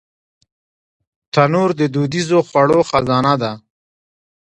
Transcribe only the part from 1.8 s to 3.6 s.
دودیزو خوړو خزانه ده